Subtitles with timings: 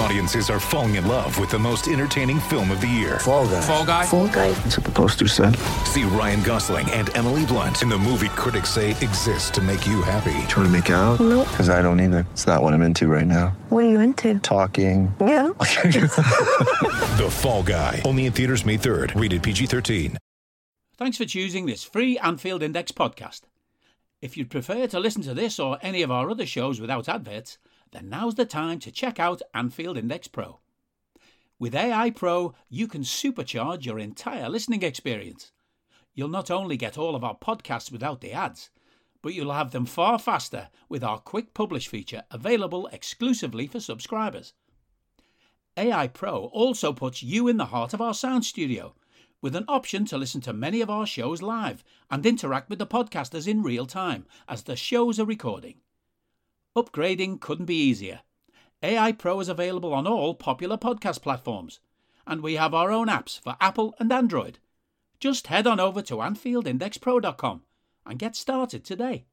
[0.00, 3.18] Audiences are falling in love with the most entertaining film of the year.
[3.18, 3.60] Fall guy.
[3.60, 4.06] Fall guy.
[4.06, 4.50] Fall guy.
[4.52, 5.54] That's what the poster said.
[5.84, 10.00] See Ryan Gosling and Emily Blunt in the movie critics say exists to make you
[10.00, 10.32] happy.
[10.48, 11.20] Trying to make it out?
[11.20, 11.46] Nope.
[11.48, 12.26] Because I don't either.
[12.32, 13.48] It's not what I'm into right now.
[13.68, 14.38] What are you into?
[14.38, 15.14] Talking.
[15.20, 15.50] Yeah.
[17.20, 18.00] The Fall Guy.
[18.06, 19.20] Only in theaters May 3rd.
[19.20, 20.16] Rated PG-13.
[20.96, 23.42] Thanks for choosing this free Anfield Index podcast.
[24.22, 27.58] If you'd prefer to listen to this or any of our other shows without adverts,
[27.92, 30.60] then now's the time to check out Anfield Index Pro.
[31.58, 35.52] With AI Pro, you can supercharge your entire listening experience.
[36.14, 38.70] You'll not only get all of our podcasts without the ads,
[39.22, 44.54] but you'll have them far faster with our quick publish feature available exclusively for subscribers.
[45.76, 48.94] AI Pro also puts you in the heart of our sound studio
[49.42, 52.86] with an option to listen to many of our shows live and interact with the
[52.86, 55.76] podcasters in real time as the shows are recording.
[56.76, 58.20] Upgrading couldn't be easier.
[58.80, 61.80] AI Pro is available on all popular podcast platforms,
[62.28, 64.60] and we have our own apps for Apple and Android.
[65.18, 67.62] Just head on over to AnfieldIndexPro.com
[68.06, 69.24] and get started today.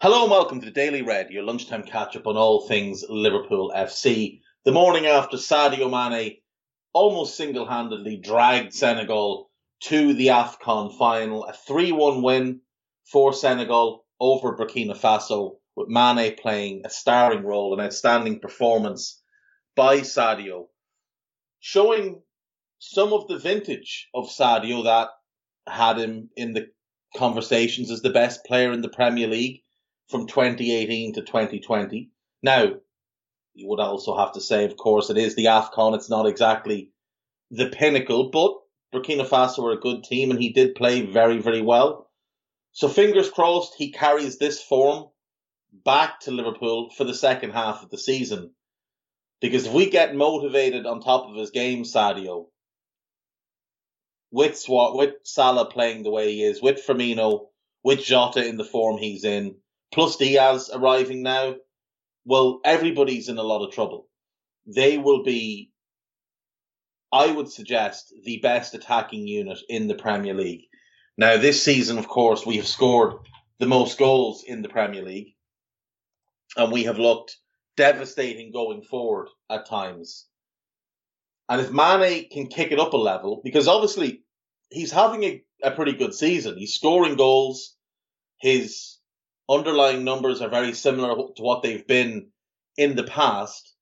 [0.00, 3.72] Hello and welcome to the Daily Red, your lunchtime catch up on all things Liverpool
[3.76, 4.40] FC.
[4.64, 6.36] The morning after Sadio Mane
[6.92, 12.60] almost single handedly dragged Senegal to the AFCON final, a 3 1 win
[13.10, 19.20] for Senegal over Burkina Faso, with Mane playing a starring role, an outstanding performance
[19.76, 20.66] by Sadio,
[21.60, 22.22] showing
[22.78, 25.08] some of the vintage of Sadio that
[25.66, 26.68] had him in the
[27.16, 29.62] conversations as the best player in the Premier League
[30.08, 32.10] from 2018 to 2020.
[32.42, 32.74] Now,
[33.54, 35.94] you would also have to say, of course, it is the AFCON.
[35.94, 36.90] It's not exactly
[37.50, 38.54] the pinnacle, but
[38.92, 42.10] Burkina Faso are a good team and he did play very, very well.
[42.72, 45.08] So fingers crossed he carries this form
[45.72, 48.52] back to Liverpool for the second half of the season.
[49.40, 52.46] Because if we get motivated on top of his game, Sadio,
[54.30, 57.46] with Swat, with Salah playing the way he is, with Firmino,
[57.82, 59.56] with Jota in the form he's in,
[59.92, 61.56] plus Diaz arriving now,
[62.24, 64.06] well, everybody's in a lot of trouble.
[64.66, 65.72] They will be,
[67.10, 70.66] I would suggest, the best attacking unit in the Premier League.
[71.16, 73.14] Now, this season, of course, we have scored
[73.58, 75.34] the most goals in the Premier League,
[76.56, 77.36] and we have looked
[77.76, 80.26] devastating going forward at times.
[81.48, 84.22] And if Mane can kick it up a level, because obviously
[84.70, 87.76] he's having a, a pretty good season, he's scoring goals,
[88.40, 88.98] his
[89.48, 92.28] underlying numbers are very similar to what they've been
[92.76, 93.74] in the past.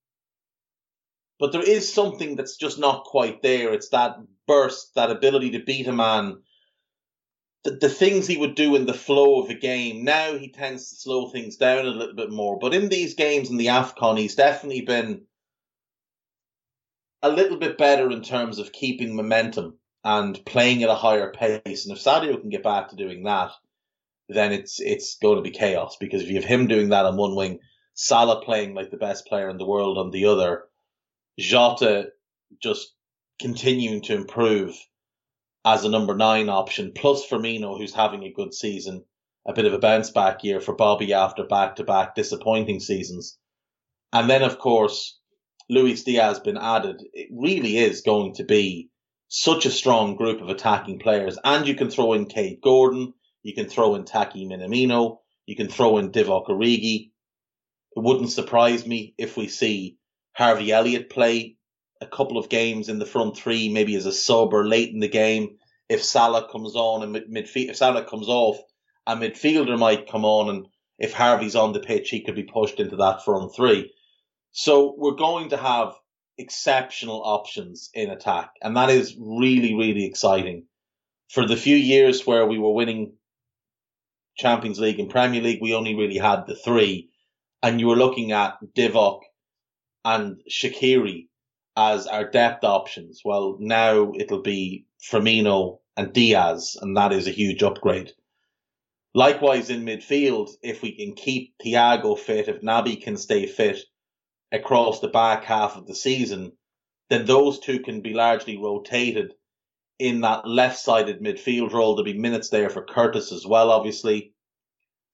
[1.39, 3.73] But there is something that's just not quite there.
[3.73, 6.39] It's that burst, that ability to beat a man,
[7.65, 10.05] the, the things he would do in the flow of a game.
[10.05, 12.59] Now he tends to slow things down a little bit more.
[12.59, 15.23] But in these games in the AFCON, he's definitely been
[17.23, 21.87] a little bit better in terms of keeping momentum and playing at a higher pace.
[21.87, 23.51] And if Sadio can get back to doing that,
[24.29, 27.17] then it's it's going to be chaos because if you have him doing that on
[27.17, 27.59] one wing,
[27.95, 30.65] Salah playing like the best player in the world on the other,
[31.39, 32.11] Jota
[32.63, 32.95] just
[33.41, 34.77] continuing to improve
[35.65, 39.05] as a number nine option, plus Firmino who's having a good season,
[39.47, 43.39] a bit of a bounce back year for Bobby after back to back disappointing seasons.
[44.13, 45.19] And then of course
[45.69, 47.03] Luis Diaz been added.
[47.13, 48.91] It really is going to be
[49.29, 51.39] such a strong group of attacking players.
[51.45, 53.12] And you can throw in Kaide Gordon,
[53.43, 55.21] you can throw in Taki Minamino.
[55.47, 57.11] You can throw in Divock Origi.
[57.97, 59.97] It wouldn't surprise me if we see
[60.32, 61.56] Harvey Elliott play
[62.00, 65.00] a couple of games in the front three, maybe as a sub or late in
[65.00, 65.57] the game.
[65.88, 68.58] If Salah comes on and midfield, if Salah comes off,
[69.06, 70.67] a midfielder might come on, and
[70.99, 73.93] if Harvey's on the pitch, he could be pushed into that front three.
[74.50, 75.94] So we're going to have
[76.37, 80.64] exceptional options in attack, and that is really, really exciting.
[81.31, 83.14] For the few years where we were winning
[84.37, 87.11] Champions League and Premier League, we only really had the three,
[87.62, 89.20] and you were looking at Divock
[90.05, 91.29] and Shaqiri
[91.76, 93.23] as our depth options.
[93.25, 98.12] Well, now it'll be Firmino, and Diaz, and that is a huge upgrade.
[99.15, 103.81] Likewise, in midfield, if we can keep Thiago fit, if Naby can stay fit
[104.53, 106.53] across the back half of the season,
[107.09, 109.35] then those two can be largely rotated
[109.99, 111.94] in that left sided midfield role.
[111.94, 114.35] There'll be minutes there for Curtis as well, obviously.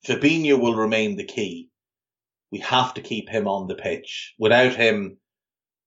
[0.07, 1.71] Fabinho will remain the key.
[2.51, 4.35] We have to keep him on the pitch.
[4.39, 5.19] Without him,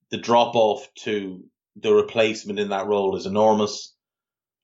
[0.10, 1.44] the drop off to
[1.82, 3.94] the replacement in that role is enormous.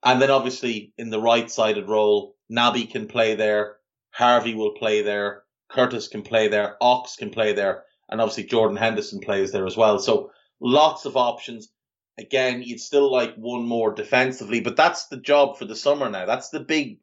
[0.04, 3.78] And then obviously in the right sided role, Naby can play there,
[4.12, 8.78] Harvey will play there, Curtis can play there, Ox can play there, and obviously Jordan
[8.78, 10.00] Henderson plays there as well.
[10.00, 11.70] So lots of options.
[12.18, 16.26] Again, you'd still like one more defensively, but that's the job for the summer now.
[16.26, 17.00] That's the big,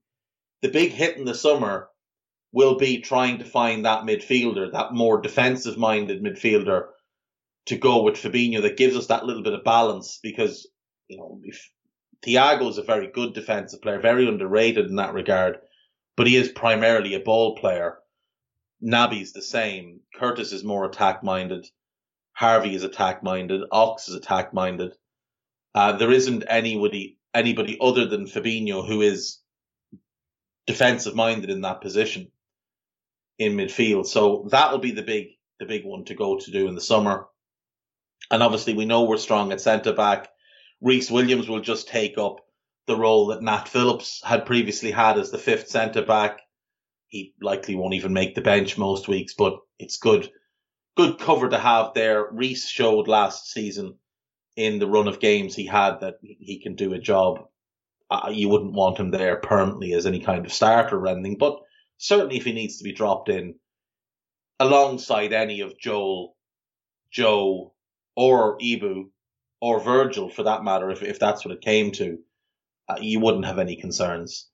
[0.63, 1.89] the big hit in the summer
[2.53, 6.89] will be trying to find that midfielder, that more defensive minded midfielder
[7.71, 10.69] to go with Fabinho that gives us that little bit of balance because,
[11.07, 11.71] you know, if
[12.27, 15.59] Thiago is a very good defensive player, very underrated in that regard,
[16.17, 17.99] but he is primarily a ball player.
[18.83, 20.01] Naby's the same.
[20.17, 21.65] Curtis is more attack minded.
[22.33, 23.63] Harvey is attack minded.
[23.71, 24.93] Ox is attack minded.
[25.73, 29.39] Uh, there isn't anybody anybody other than Fabinho who is
[30.67, 32.33] defensive minded in that position
[33.39, 34.07] in midfield.
[34.07, 35.29] So that will be the big
[35.61, 37.29] the big one to go to do in the summer.
[38.31, 40.29] And obviously we know we're strong at centre back.
[40.81, 42.41] Rhys Williams will just take up
[42.87, 46.41] the role that Nat Phillips had previously had as the fifth centre back.
[47.09, 50.31] He likely won't even make the bench most weeks, but it's good
[50.97, 52.29] good cover to have there.
[52.31, 53.97] Rhys showed last season
[54.57, 57.47] in the run of games he had that he can do a job.
[58.11, 61.61] Uh, you wouldn't want him there permanently as any kind of starter or anything, but
[61.97, 63.55] certainly if he needs to be dropped in
[64.59, 66.37] alongside any of Joel,
[67.13, 67.73] Joe,
[68.17, 69.11] or Ibou,
[69.61, 72.19] or Virgil for that matter, if, if that's what it came to,
[72.89, 74.49] uh, you wouldn't have any concerns.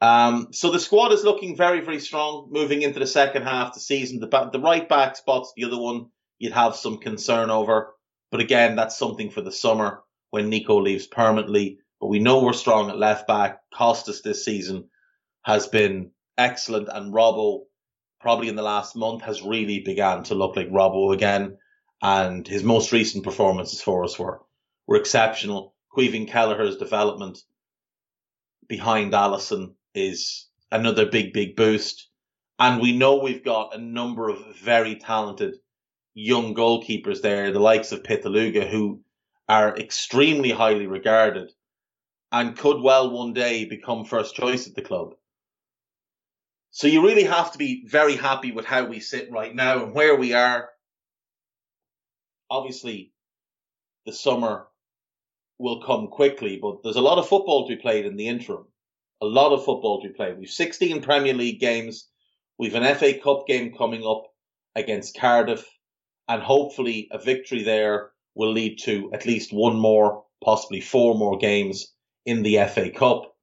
[0.00, 3.74] Um, so the squad is looking very, very strong moving into the second half of
[3.74, 4.20] the season.
[4.20, 6.06] The, the right back spot's the other one
[6.38, 7.94] you'd have some concern over.
[8.30, 11.78] But again, that's something for the summer when Nico leaves permanently.
[12.00, 13.60] But we know we're strong at left back.
[13.72, 14.90] Costas this season
[15.44, 17.62] has been excellent and Robbo
[18.20, 21.56] probably in the last month has really began to look like Robbo again.
[22.02, 24.40] And his most recent performances for us were,
[24.86, 25.74] were exceptional.
[25.96, 27.38] Caoimhín Kelleher's development
[28.68, 32.08] behind Alisson is another big, big boost.
[32.58, 35.54] And we know we've got a number of very talented
[36.14, 39.02] young goalkeepers there, the likes of Pitaluga, who
[39.48, 41.52] are extremely highly regarded
[42.32, 45.14] and could well one day become first choice at the club.
[46.70, 49.94] So you really have to be very happy with how we sit right now and
[49.94, 50.68] where we are.
[52.50, 53.12] Obviously,
[54.04, 54.66] the summer
[55.58, 58.66] will come quickly, but there's a lot of football to be played in the interim
[59.20, 60.32] a lot of football to play.
[60.32, 62.08] We've 16 Premier League games.
[62.58, 64.24] We've an FA Cup game coming up
[64.74, 65.66] against Cardiff,
[66.28, 71.38] and hopefully a victory there will lead to at least one more, possibly four more
[71.38, 71.92] games
[72.24, 73.34] in the FA Cup.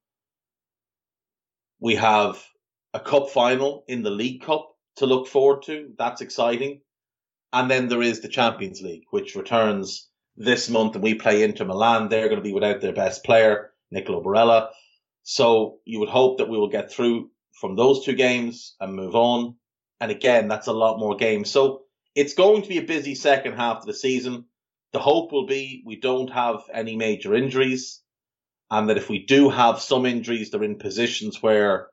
[1.79, 2.43] We have
[2.93, 5.93] a cup final in the League Cup to look forward to.
[5.97, 6.81] That's exciting.
[7.53, 11.65] And then there is the Champions League, which returns this month, and we play Inter
[11.65, 12.09] Milan.
[12.09, 14.69] They're going to be without their best player, Nicolo Barella.
[15.21, 17.29] So you would hope that we will get through
[17.61, 19.55] from those two games and move on.
[20.01, 21.51] And again, that's a lot more games.
[21.51, 21.83] So
[22.15, 24.45] it's going to be a busy second half of the season.
[24.91, 28.01] The hope will be we don't have any major injuries
[28.73, 31.89] and that if we do have some injuries, they're in positions where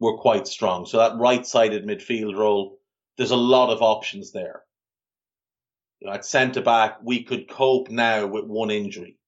[0.00, 0.84] we're quite strong.
[0.84, 2.78] So that right sided midfield role,
[3.16, 4.62] there's a lot of options there.
[6.08, 9.18] At centre back, we could cope now with one injury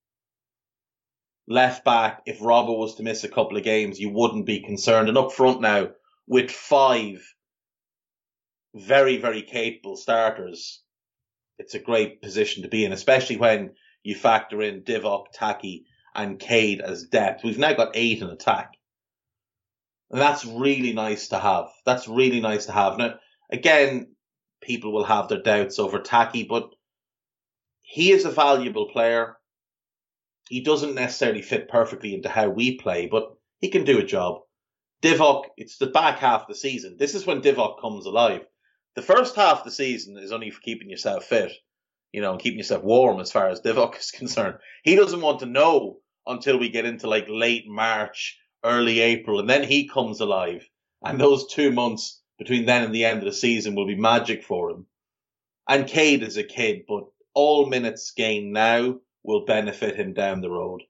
[1.49, 5.09] left back, if Robert was to miss a couple of games, you wouldn't be concerned.
[5.09, 5.89] And up front now,
[6.27, 7.21] with five
[8.75, 10.81] very, very capable starters,
[11.57, 13.71] it's a great position to be in, especially when
[14.03, 17.43] you factor in Divock, Taki, and Kaide as depth.
[17.43, 18.73] We've now got eight in attack.
[20.11, 21.65] And that's really nice to have.
[21.85, 22.97] That's really nice to have.
[22.97, 23.15] Now,
[23.51, 24.15] again,
[24.61, 26.69] people will have their doubts over Taki, but
[27.81, 29.39] he is a valuable player
[30.49, 34.41] he doesn't necessarily fit perfectly into how we play, but he can do a job.
[35.01, 36.97] Divock, it's the back half of the season.
[36.97, 38.41] This is when Divock comes alive.
[38.95, 41.51] The first half of the season is only for keeping yourself fit,
[42.11, 44.57] you know, and keeping yourself warm as far as Divock is concerned.
[44.83, 49.49] He doesn't want to know until we get into like late March, early April, and
[49.49, 50.67] then he comes alive.
[51.03, 54.43] And those two months between then and the end of the season will be magic
[54.43, 54.87] for him.
[55.67, 57.05] And Kaide is a kid, but
[57.35, 60.81] all minutes gained now will benefit him down the road.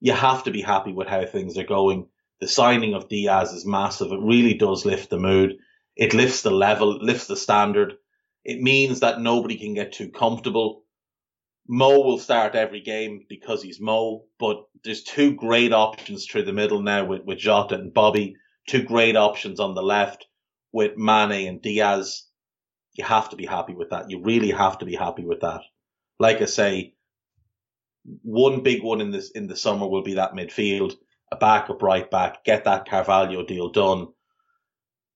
[0.00, 2.08] you have to be happy with how things are going.
[2.40, 4.12] The signing of Diaz is massive.
[4.12, 5.56] It really does lift the mood.
[5.96, 7.94] It lifts the level, lifts the standard.
[8.44, 10.84] It means that nobody can get too comfortable.
[11.68, 16.52] Mo will start every game because he's Mo, but there's two great options through the
[16.52, 18.36] middle now with, with Jota and Bobby.
[18.66, 20.26] Two great options on the left
[20.72, 22.24] with Mane and Diaz.
[22.94, 24.10] You have to be happy with that.
[24.10, 25.62] You really have to be happy with that.
[26.18, 26.94] Like I say,
[28.22, 30.94] one big one in this in the summer will be that midfield,
[31.32, 34.08] a backup right back, get that Carvalho deal done.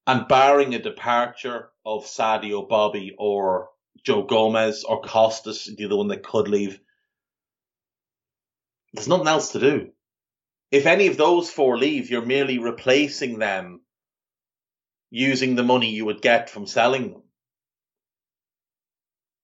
[0.07, 3.69] And barring a departure of Sadio Bobby or
[4.05, 6.81] Joe Gomez or Costas, the other one that could leave,
[8.95, 9.91] there's nothing else to do.
[10.71, 13.81] If any of those four leave, you're merely replacing them
[15.11, 17.23] using the money you would get from selling them.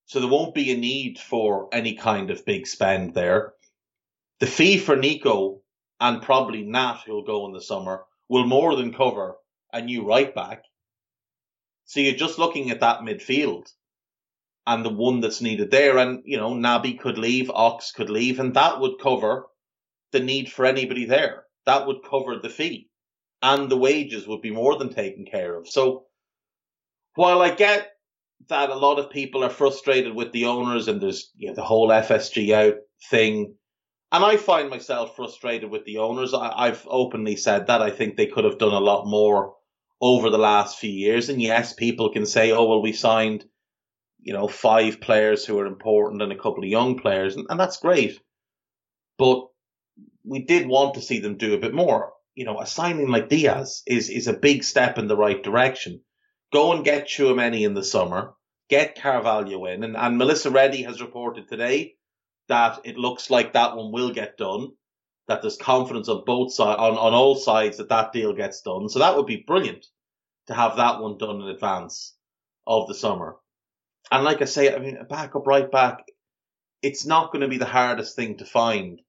[0.07, 3.55] So there won't be a need for any kind of big spend there.
[4.41, 5.63] The fee for Nico
[5.99, 9.37] and probably Nat, who'll go in the summer, will more than cover
[9.73, 10.65] a new right back.
[11.87, 13.73] So you're just looking at that midfield
[14.67, 15.97] and the one that's needed there.
[15.97, 19.47] And, you know, Naby could leave, Ox could leave, and that would cover
[20.15, 21.45] the need for anybody there.
[21.67, 22.89] That would cover the fee
[23.43, 25.69] and the wages would be more than taken care of.
[25.69, 26.07] So
[27.15, 27.91] while I get
[28.49, 31.63] that a lot of people are frustrated with the owners and there's you know, the
[31.63, 32.77] whole FSG out
[33.11, 33.55] thing,
[34.13, 36.33] and I find myself frustrated with the owners.
[36.33, 39.55] I, have openly said that I think they could have done a lot more
[40.01, 41.29] over the last few years.
[41.29, 43.45] And yes, people can say, "Oh, well, we signed,
[44.21, 47.59] you know, five players who are important and a couple of young players," and, and
[47.59, 48.21] that's great.
[49.19, 49.49] But
[50.25, 52.13] we did want to see them do a bit more.
[52.35, 56.01] You know, a signing like Diaz is is a big step in the right direction.
[56.53, 58.35] Go and get Tchouameni in the summer,
[58.69, 61.95] get Carvalho in, and, and Melissa Reddy has reported today
[62.49, 64.71] that it looks like that one will get done.
[65.27, 68.91] That there's confidence on both sides, on, on all sides that that deal gets done.
[68.91, 69.87] So that would be brilliant
[70.49, 72.15] to have that one done in advance
[72.67, 73.37] of the summer.
[74.11, 76.05] And like I say, I mean, a backup right back,
[76.83, 79.01] it's not going to be the hardest thing to find.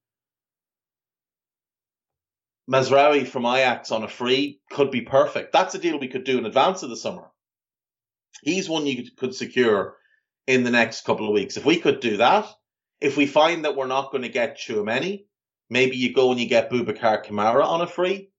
[2.69, 5.53] Mazraoui from Ajax on a free could be perfect.
[5.53, 7.29] That's a deal we could do in advance of the summer.
[8.41, 9.98] He's one you could secure
[10.48, 11.57] in the next couple of weeks.
[11.57, 12.48] If we could do that,
[13.01, 15.25] if we find that we're not going to get Tchouameni,
[15.69, 18.29] maybe you go and you get Boubacar Kamara on a free.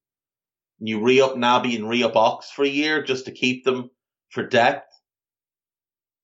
[0.78, 3.90] You re up Naby and re up Ox for a year just to keep them
[4.30, 4.92] for depth.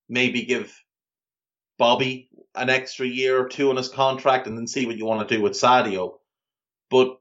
[0.09, 0.77] Maybe give
[1.79, 5.27] Bobby an extra year or two on his contract and then see what you want
[5.27, 6.19] to do with Sadio.
[6.91, 7.17] But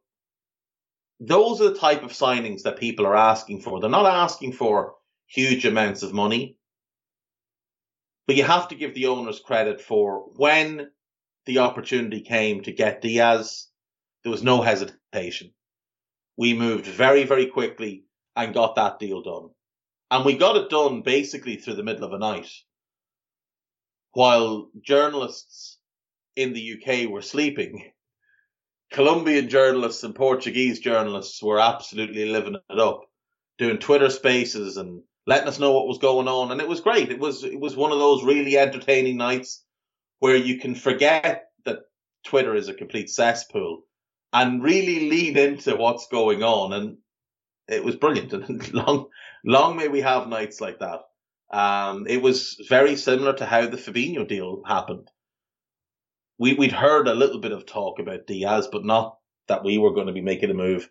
[1.21, 3.79] those are the type of signings that people are asking for.
[3.79, 4.95] They're not asking for
[5.27, 6.57] huge amounts of money.
[8.25, 10.89] But you have to give the owners credit for when
[11.45, 13.67] the opportunity came to get Diaz,
[14.23, 15.53] there was no hesitation.
[16.37, 19.49] We moved very, very quickly and got that deal done.
[20.09, 22.49] And we got it done basically through the middle of a night.
[24.13, 25.77] While journalists
[26.35, 27.91] in the UK were sleeping,
[28.91, 33.05] Colombian journalists and Portuguese journalists were absolutely living it up,
[33.57, 36.51] doing Twitter spaces and letting us know what was going on.
[36.51, 37.09] And it was great.
[37.09, 39.63] It was, it was one of those really entertaining nights
[40.19, 41.79] where you can forget that
[42.25, 43.83] Twitter is a complete cesspool
[44.33, 46.73] and really lean into what's going on.
[46.73, 46.97] And
[47.69, 48.33] it was brilliant.
[48.49, 49.07] And long,
[49.45, 50.99] long may we have nights like that.
[51.49, 55.09] Um, it was very similar to how the Fabinho deal happened
[56.41, 59.93] we we'd heard a little bit of talk about Diaz, but not that we were
[59.93, 60.89] going to be making a move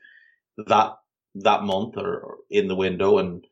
[0.68, 0.92] that
[1.34, 3.44] that month or, or in the window, and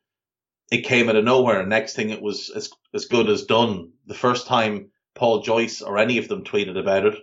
[0.71, 1.67] it came out of nowhere.
[1.67, 3.91] Next thing, it was as as good as done.
[4.07, 7.17] The first time Paul Joyce or any of them tweeted about it,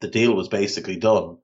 [0.00, 1.38] the deal was basically done,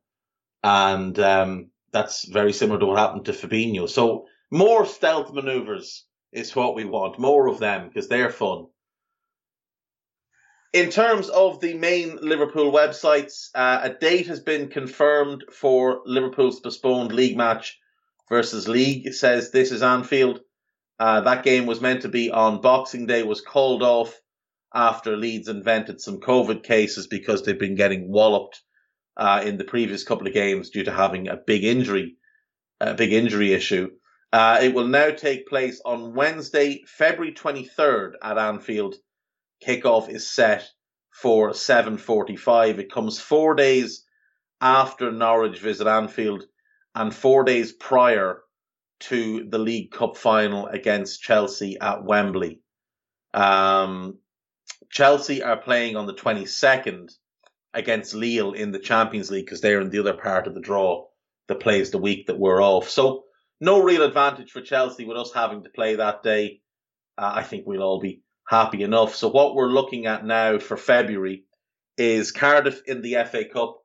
[0.62, 3.89] and um, that's very similar to what happened to Fabinho.
[3.89, 8.67] So more stealth maneuvers is what we want, more of them because they're fun.
[10.73, 16.61] In terms of the main Liverpool websites, uh, a date has been confirmed for Liverpool's
[16.61, 17.77] postponed league match
[18.29, 19.05] versus League.
[19.05, 20.41] It says this is Anfield.
[21.00, 24.17] Uh, that game was meant to be on Boxing Day, was called off
[24.73, 28.62] after Leeds invented some COVID cases because they've been getting walloped
[29.17, 32.15] uh, in the previous couple of games due to having a big injury,
[32.81, 33.91] a big injury issue.
[34.33, 38.95] Uh, it will now take place on Wednesday, February 23rd at Anfield
[39.67, 40.69] kickoff is set
[41.11, 42.79] for 7.45.
[42.79, 44.05] It comes four days
[44.61, 46.45] after Norwich visit Anfield
[46.95, 48.43] and four days prior
[49.00, 52.61] to the League Cup final against Chelsea at Wembley.
[53.33, 54.19] Um,
[54.90, 57.12] Chelsea are playing on the 22nd
[57.73, 61.07] against Lille in the Champions League because they're in the other part of the draw
[61.49, 62.88] that plays the week that we're off.
[62.88, 63.25] So
[63.61, 66.61] no real advantage for Chelsea with us having to play that day.
[67.17, 69.14] Uh, I think we'll all be happy enough.
[69.14, 71.45] So what we're looking at now for February
[71.97, 73.78] is Cardiff in the FA Cup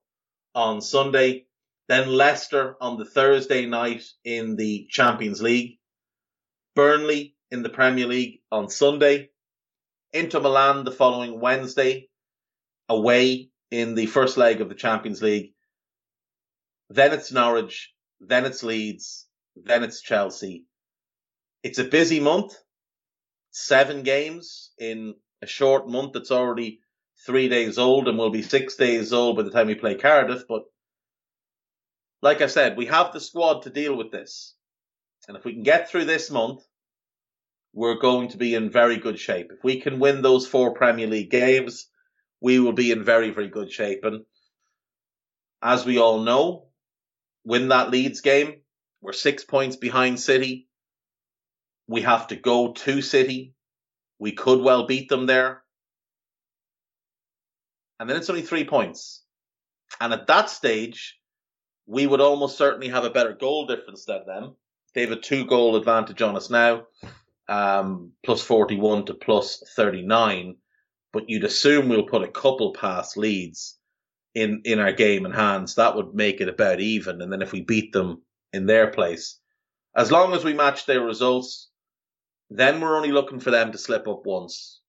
[0.55, 1.45] on Sunday,
[1.87, 5.77] then Leicester on the Thursday night in the Champions League,
[6.75, 9.29] Burnley in the Premier League on Sunday,
[10.13, 12.09] Inter Milan the following Wednesday,
[12.89, 15.53] away in the first leg of the Champions League.
[16.89, 20.65] Then it's Norwich, then it's Leeds, then it's Chelsea.
[21.61, 22.55] It's a busy month.
[23.57, 26.81] Seven games in a short month that's already
[27.25, 30.43] three days old and will be six days old by the time we play Cardiff.
[30.45, 30.63] But
[32.21, 34.55] like I said, we have the squad to deal with this.
[35.29, 36.67] And if we can get through this month,
[37.71, 39.53] we're going to be in very good shape.
[39.53, 41.87] If we can win those four Premier League games,
[42.41, 44.03] we will be in very, very good shape.
[44.03, 44.25] And
[45.61, 46.67] as we all know,
[47.45, 48.63] win that Leeds game.
[48.99, 50.67] We're six points behind City.
[51.87, 53.53] We have to go to City.
[54.19, 55.61] We could well beat them there.
[57.99, 59.23] And then it's only three points.
[60.01, 61.17] And at that stage,
[61.85, 64.55] we would almost certainly have a better goal difference than them.
[64.93, 66.85] They have a two goal advantage on us now
[67.47, 70.55] um, plus 41 to plus 39.
[71.13, 73.77] But you'd assume we'll put a couple past Leeds
[74.33, 75.75] in, in our game in hands.
[75.75, 77.21] That would make it about even.
[77.21, 79.39] And then if we beat them in their place,
[79.95, 81.69] as long as we match their results,
[82.49, 84.81] then we're only looking for them to slip up once.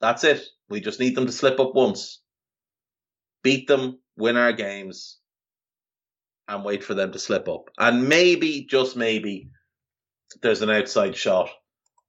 [0.00, 0.42] That's it.
[0.68, 2.22] We just need them to slip up once.
[3.42, 5.18] Beat them, win our games,
[6.48, 7.70] and wait for them to slip up.
[7.78, 9.50] And maybe, just maybe,
[10.42, 11.50] there's an outside shot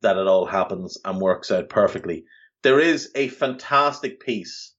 [0.01, 2.25] that it all happens and works out perfectly.
[2.63, 4.73] There is a fantastic piece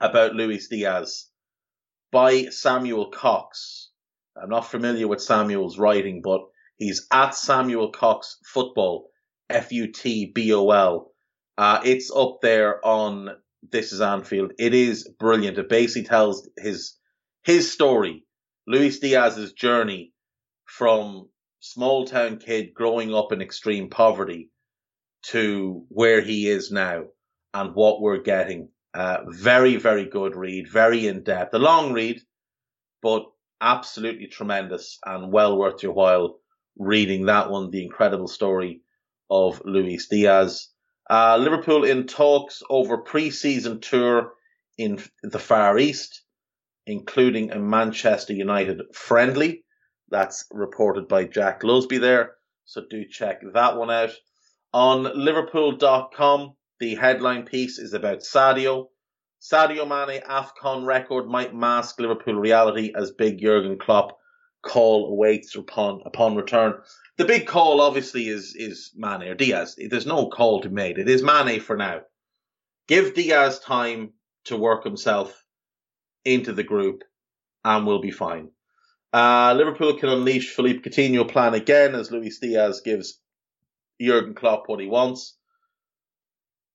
[0.00, 1.26] about Luis Diaz
[2.10, 3.90] by Samuel Cox.
[4.40, 6.40] I'm not familiar with Samuel's writing, but
[6.80, 9.10] he's at Samuel Cox Football,
[9.48, 11.12] F U T B O L.
[11.56, 13.28] Uh, it's up there on
[13.70, 14.52] This Is Anfield.
[14.58, 15.58] It is brilliant.
[15.58, 16.96] It basically tells his
[17.44, 18.24] his story,
[18.66, 20.12] Luis Diaz's journey
[20.66, 21.28] from
[21.60, 24.50] small town kid growing up in extreme poverty
[25.22, 27.04] to where he is now
[27.54, 28.68] and what we're getting.
[28.92, 31.54] Uh, very, very good read, very in depth.
[31.54, 32.20] A long read,
[33.02, 33.24] but
[33.60, 36.39] absolutely tremendous and well worth your while
[36.76, 37.70] reading that one.
[37.70, 38.82] The incredible story
[39.30, 40.68] of Luis Diaz.
[41.08, 44.32] Uh, Liverpool in talks over pre-season tour
[44.78, 46.22] in the Far East,
[46.86, 49.64] including a Manchester United friendly.
[50.08, 52.32] That's reported by Jack Lusby there.
[52.64, 54.10] So do check that one out.
[54.72, 58.86] On Liverpool.com, the headline piece is about Sadio.
[59.40, 64.19] Sadio Mane AFCON record might mask Liverpool reality as big Jurgen Klopp
[64.62, 66.74] call awaits upon upon return.
[67.16, 69.76] The big call obviously is is Mane or Diaz.
[69.78, 70.98] There's no call to be made.
[70.98, 72.02] It is Mane for now.
[72.88, 74.12] Give Diaz time
[74.44, 75.44] to work himself
[76.24, 77.02] into the group
[77.64, 78.50] and we'll be fine.
[79.12, 83.20] Uh, Liverpool can unleash Philippe Coutinho plan again as Luis Diaz gives
[84.00, 85.36] Jurgen Klopp what he wants.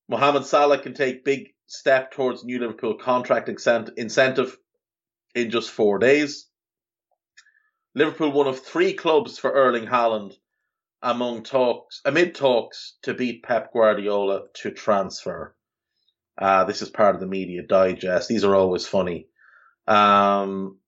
[0.10, 4.58] Mohamed Salah can take big step towards new Liverpool contract incentive
[5.34, 6.48] in just four days.
[7.96, 10.34] Liverpool one of three clubs for Erling Haaland
[11.02, 15.56] among talks amid talks to beat Pep Guardiola to transfer.
[16.38, 18.28] Uh, this is part of the media digest.
[18.28, 19.28] These are always funny.
[19.88, 20.80] Um,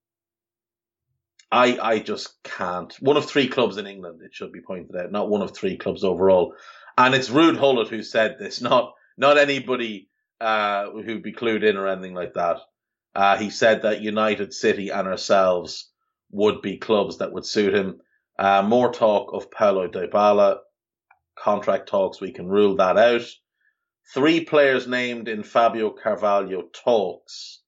[1.50, 2.93] I I just can't.
[3.00, 5.78] One of three clubs in England, it should be pointed out, not one of three
[5.78, 6.56] clubs overall.
[6.98, 10.10] And it's Ruud Gullit who said this, not not anybody
[10.41, 12.58] uh, who'd be clued in or anything like that.
[13.15, 15.89] Uh, he said that United City and ourselves
[16.32, 18.00] would be clubs that would suit him.
[18.38, 20.58] Uh, more talk of Paulo Dybala
[21.38, 22.22] contract talks.
[22.22, 23.26] We can rule that out.
[24.13, 27.62] Three players named in Fabio Carvalho talks.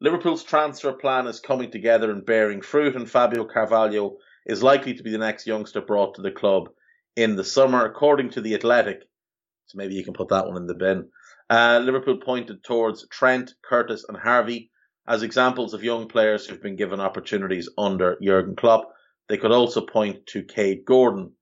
[0.00, 5.02] Liverpool's transfer plan is coming together and bearing fruit, and Fabio Carvalho is likely to
[5.04, 6.68] be the next youngster brought to the club
[7.14, 9.02] in the summer, according to the Athletic.
[9.66, 11.08] So maybe you can put that one in the bin.
[11.48, 14.71] Uh, Liverpool pointed towards Trent, Curtis, and Harvey
[15.06, 18.92] as examples of young players who've been given opportunities under Jurgen Klopp.
[19.28, 21.32] They could also point to Kaide Gordon,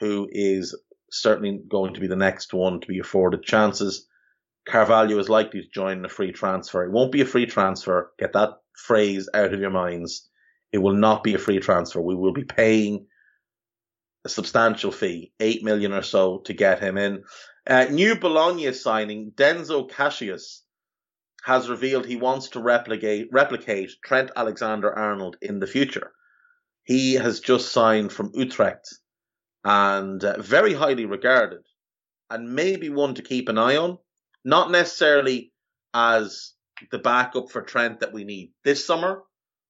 [0.00, 0.78] who is
[1.10, 4.06] certainly going to be the next one to be afforded chances.
[4.66, 6.84] Carvalho is likely to join in a free transfer.
[6.84, 8.12] It won't be a free transfer.
[8.18, 10.28] Get that phrase out of your minds.
[10.72, 12.00] It will not be a free transfer.
[12.00, 13.06] We will be paying
[14.24, 17.22] a substantial fee, eight million or so, to get him in.
[17.66, 20.62] Uh, new Bologna signing Denso Kasius
[21.46, 26.10] has revealed he wants to replicate replicate Trent Alexander Arnold in the future.
[26.82, 28.88] He has just signed from Utrecht
[29.64, 31.62] and uh, very highly regarded,
[32.28, 33.98] and maybe one to keep an eye on.
[34.44, 35.52] Not necessarily
[35.94, 36.54] as
[36.90, 39.22] the backup for Trent that we need this summer,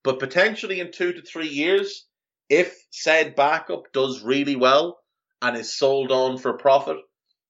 [0.03, 2.07] but potentially in two to three years,
[2.49, 4.99] if said backup does really well
[5.43, 6.97] and is sold on for profit,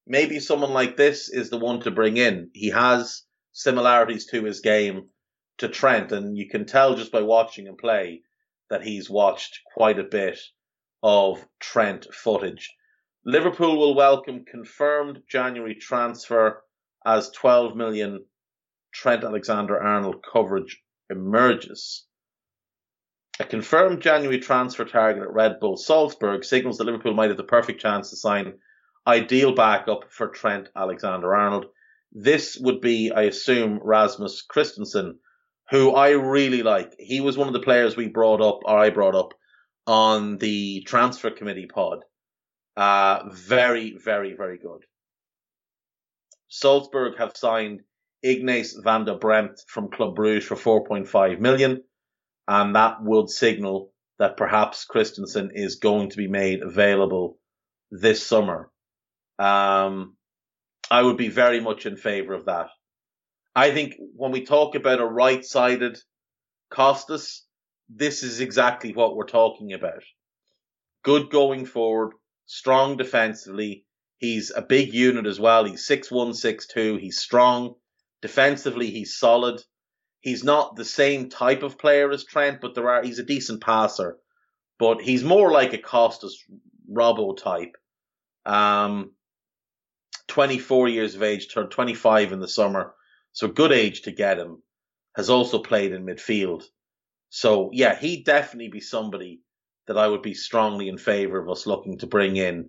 [0.04, 2.50] maybe someone like this is the one to bring in.
[2.52, 3.22] He has
[3.56, 5.08] similarities to his game
[5.56, 8.20] to Trent, and you can tell just by watching him play
[8.68, 10.38] that he's watched quite a bit
[11.02, 12.74] of Trent footage.
[13.24, 16.62] Liverpool will welcome confirmed January transfer
[17.06, 18.26] as 12 million
[18.92, 22.04] Trent Alexander Arnold coverage emerges.
[23.40, 27.44] A confirmed January transfer target at Red Bull Salzburg signals that Liverpool might have the
[27.44, 28.58] perfect chance to sign
[29.06, 31.66] ideal backup for Trent Alexander Arnold.
[32.18, 35.18] This would be, I assume, Rasmus Kristensen,
[35.68, 36.94] who I really like.
[36.98, 39.34] He was one of the players we brought up, or I brought up,
[39.86, 41.98] on the transfer committee pod.
[42.74, 44.86] Uh, very, very, very good.
[46.48, 47.82] Salzburg have signed
[48.22, 51.84] Ignace van der Brempt from Club Bruges for 4.5 million,
[52.48, 57.38] and that would signal that perhaps Kristensen is going to be made available
[57.90, 58.70] this summer.
[59.38, 60.15] Um,
[60.90, 62.68] I would be very much in favour of that.
[63.54, 65.98] I think when we talk about a right-sided
[66.70, 67.44] Costas,
[67.88, 70.02] this is exactly what we're talking about.
[71.02, 72.12] Good going forward,
[72.46, 73.84] strong defensively.
[74.18, 75.64] He's a big unit as well.
[75.64, 76.96] He's six one, six two.
[76.96, 77.74] He's strong.
[78.22, 79.60] Defensively, he's solid.
[80.20, 83.62] He's not the same type of player as Trent, but there are he's a decent
[83.62, 84.18] passer.
[84.78, 86.42] But he's more like a Costas
[86.90, 87.76] Robbo type.
[88.44, 89.12] Um,
[90.28, 92.94] 24 years of age, turned 25 in the summer.
[93.32, 94.62] So good age to get him.
[95.14, 96.64] Has also played in midfield.
[97.30, 99.40] So yeah, he'd definitely be somebody
[99.86, 102.68] that I would be strongly in favour of us looking to bring in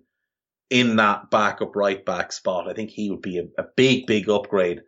[0.70, 2.68] in that backup right back spot.
[2.68, 4.80] I think he would be a, a big, big upgrade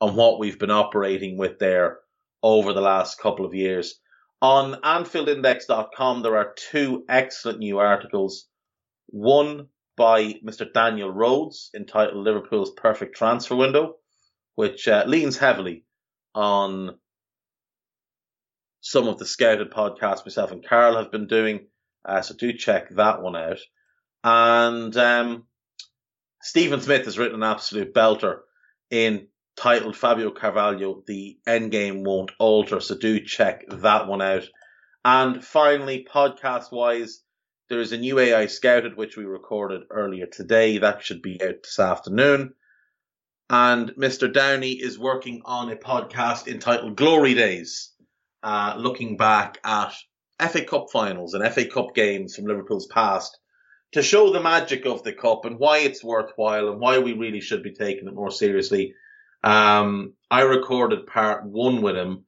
[0.00, 1.98] on what we've been operating with there
[2.42, 3.98] over the last couple of years.
[4.42, 8.46] On AnfieldIndex.com, there are two excellent new articles.
[9.06, 10.70] One by Mr.
[10.70, 13.96] Daniel Rhodes entitled Liverpool's Perfect Transfer Window,
[14.54, 15.84] which uh, leans heavily
[16.34, 16.98] on
[18.80, 21.66] some of the scouted podcasts myself and Carl have been doing.
[22.04, 23.58] Uh, so do check that one out.
[24.22, 25.44] And um,
[26.42, 28.40] Stephen Smith has written an absolute belter
[28.90, 32.80] in titled Fabio Carvalho, The Endgame Won't Alter.
[32.80, 34.44] So do check that one out.
[35.04, 37.22] And finally, podcast wise,
[37.68, 40.78] there is a new AI Scouted, which we recorded earlier today.
[40.78, 42.54] That should be out this afternoon.
[43.48, 44.32] And Mr.
[44.32, 47.92] Downey is working on a podcast entitled Glory Days,
[48.42, 49.94] uh, looking back at
[50.50, 53.38] FA Cup finals and FA Cup games from Liverpool's past
[53.92, 57.40] to show the magic of the cup and why it's worthwhile and why we really
[57.40, 58.94] should be taking it more seriously
[59.46, 62.24] um, I recorded part one with him,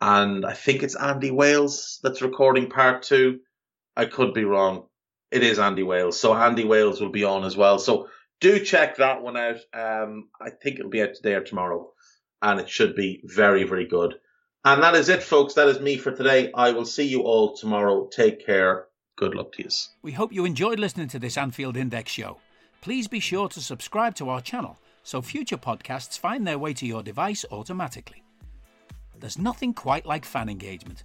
[0.00, 3.40] and I think it's Andy Wales that's recording part two.
[3.96, 4.84] I could be wrong.
[5.30, 7.78] It is Andy Wales, so Andy Wales will be on as well.
[7.78, 8.08] So
[8.40, 9.58] do check that one out.
[9.72, 11.92] Um, I think it'll be out today or tomorrow,
[12.42, 14.14] and it should be very, very good.
[14.64, 15.54] And that is it, folks.
[15.54, 16.50] That is me for today.
[16.54, 18.08] I will see you all tomorrow.
[18.08, 18.86] Take care.
[19.16, 19.68] Good luck to you.
[20.02, 22.38] We hope you enjoyed listening to this Anfield Index show.
[22.80, 26.86] Please be sure to subscribe to our channel so future podcasts find their way to
[26.86, 28.22] your device automatically.
[29.18, 31.04] There's nothing quite like fan engagement,